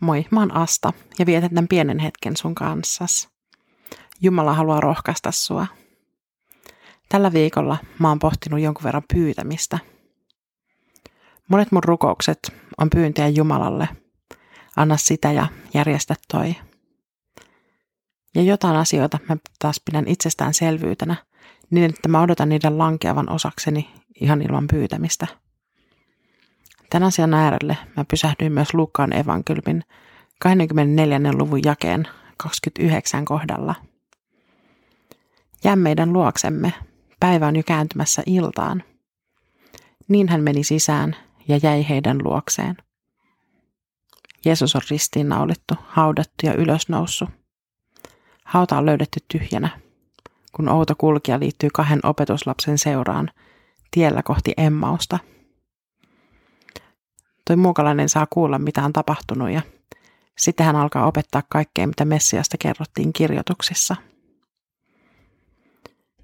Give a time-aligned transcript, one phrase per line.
[0.00, 3.28] Moi, mä oon Asta ja vietän tämän pienen hetken sun kanssas.
[4.20, 5.66] Jumala haluaa rohkaista sua.
[7.08, 9.78] Tällä viikolla mä oon pohtinut jonkun verran pyytämistä.
[11.48, 12.38] Monet mun rukoukset
[12.78, 13.88] on pyyntöjä Jumalalle.
[14.76, 16.56] Anna sitä ja järjestä toi.
[18.34, 21.16] Ja jotain asioita mä taas pidän itsestäänselvyytenä,
[21.70, 23.90] niin että mä odotan niiden lankeavan osakseni
[24.20, 25.26] ihan ilman pyytämistä–
[26.90, 29.84] Tämän asian äärelle mä pysähdyin myös Luukkaan evankeliumin
[30.40, 31.20] 24.
[31.32, 33.74] luvun jakeen 29 kohdalla.
[35.64, 36.72] Jää meidän luoksemme,
[37.20, 38.82] päivä on jo kääntymässä iltaan.
[40.08, 41.16] Niin hän meni sisään
[41.48, 42.76] ja jäi heidän luokseen.
[44.44, 47.30] Jeesus on ristiinnaulittu, haudattu ja ylösnoussut.
[48.44, 49.68] Hauta on löydetty tyhjänä,
[50.52, 53.30] kun outo kulkija liittyy kahden opetuslapsen seuraan
[53.90, 55.18] tiellä kohti Emmausta–
[57.46, 59.62] toi muukalainen saa kuulla, mitä on tapahtunut ja
[60.38, 63.96] sitten hän alkaa opettaa kaikkea, mitä Messiasta kerrottiin kirjoituksissa.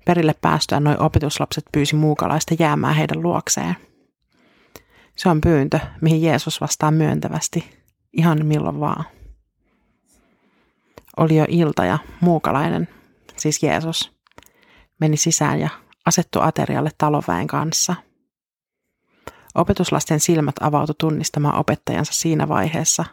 [0.04, 3.76] Perille päästyään noin opetuslapset pyysi muukalaista jäämään heidän luokseen.
[5.16, 7.78] Se on pyyntö, mihin Jeesus vastaa myöntävästi,
[8.12, 9.04] ihan milloin vaan.
[11.16, 12.88] Oli jo ilta ja muukalainen,
[13.36, 14.12] siis Jeesus,
[15.00, 15.68] meni sisään ja
[16.06, 17.94] asettui aterialle taloväen kanssa–
[19.54, 23.04] Opetuslasten silmät avautui tunnistamaan opettajansa siinä vaiheessa,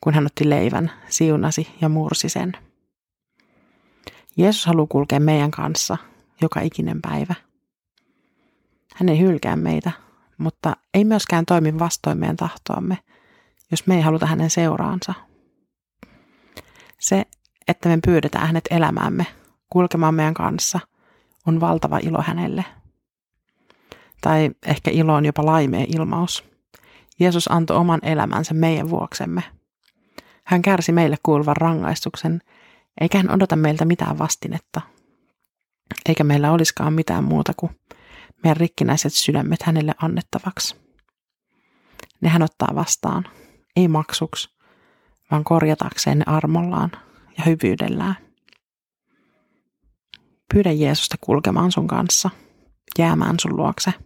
[0.00, 2.52] kun hän otti leivän, siunasi ja mursi sen.
[4.36, 5.96] Jeesus haluaa kulkea meidän kanssa
[6.40, 7.34] joka ikinen päivä.
[8.94, 9.92] Hän ei hylkää meitä,
[10.38, 12.98] mutta ei myöskään toimi vastoin meidän tahtoamme,
[13.70, 15.14] jos me ei haluta hänen seuraansa.
[17.00, 17.24] Se,
[17.68, 19.26] että me pyydetään hänet elämäämme,
[19.70, 20.80] kulkemaan meidän kanssa,
[21.46, 22.64] on valtava ilo hänelle–
[24.24, 26.44] tai ehkä ilo on jopa laimea ilmaus.
[27.20, 29.42] Jeesus antoi oman elämänsä meidän vuoksemme.
[30.44, 32.40] Hän kärsi meille kuuluvan rangaistuksen,
[33.00, 34.80] eikä hän odota meiltä mitään vastinetta.
[36.08, 37.80] Eikä meillä olisikaan mitään muuta kuin
[38.42, 40.76] meidän rikkinäiset sydämet hänelle annettavaksi.
[42.20, 43.24] Ne hän ottaa vastaan,
[43.76, 44.48] ei maksuksi,
[45.30, 46.92] vaan korjatakseen ne armollaan
[47.38, 48.16] ja hyvyydellään.
[50.54, 52.30] Pyydä Jeesusta kulkemaan sun kanssa,
[52.98, 53.92] jäämään sun luokse–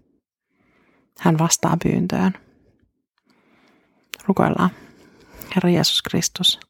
[1.19, 2.33] hän vastaa pyyntöön.
[4.27, 4.71] Rukoillaan.
[5.55, 6.61] Herra Jeesus Kristus,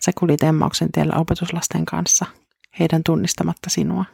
[0.00, 2.26] sä kulit emmauksen tiellä opetuslasten kanssa,
[2.78, 4.04] heidän tunnistamatta sinua.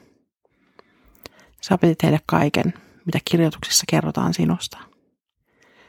[1.61, 2.75] Sä opetit heille kaiken,
[3.07, 4.79] mitä kirjoituksissa kerrotaan sinusta.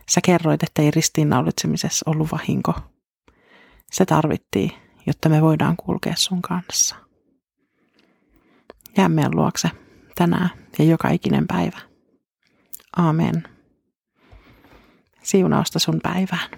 [0.10, 2.74] Sä kerroit, että ei ristiinnaulitsemisessa ollut vahinko.
[3.92, 4.72] Se tarvittiin,
[5.06, 6.96] jotta me voidaan kulkea sun kanssa.
[8.98, 9.72] Jää meidän luokse
[10.16, 10.50] tänään
[10.80, 11.87] ja joka ikinen päivä.
[12.98, 13.44] Amen.
[15.24, 16.50] Siunausta sun päivään.